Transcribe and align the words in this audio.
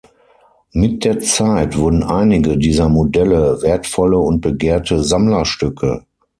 Mit 0.71 1.03
der 1.05 1.19
Zeit 1.19 1.77
wurden 1.77 2.01
einige 2.01 2.57
dieser 2.57 2.89
Modelle 2.89 3.61
wertvolle 3.61 4.17
und 4.17 4.41
begehrte 4.41 5.03
Sammlerstücke. 5.03 6.07